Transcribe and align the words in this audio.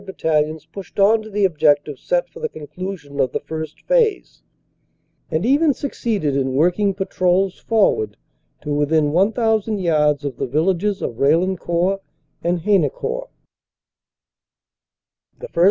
Battalions 0.03 0.65
pushed 0.65 0.99
on 0.99 1.21
to 1.21 1.29
the 1.29 1.45
objective 1.45 1.99
set 1.99 2.27
for 2.27 2.39
the 2.39 2.49
conclusion 2.49 3.19
of 3.19 3.31
the 3.31 3.39
First 3.39 3.81
Phase, 3.85 4.41
and 5.29 5.45
even 5.45 5.75
succeeded 5.75 6.35
in 6.35 6.53
working 6.55 6.95
patrols 6.95 7.59
for 7.59 7.93
ward 7.95 8.17
to 8.63 8.73
within 8.73 9.11
1,000 9.11 9.77
yards 9.77 10.25
of 10.25 10.37
the 10.37 10.47
villages 10.47 11.03
of 11.03 11.19
Raillencourt 11.19 11.99
and 12.43 12.61
Haynecourt. 12.61 13.29
"The 15.37 15.49
1st. 15.49 15.59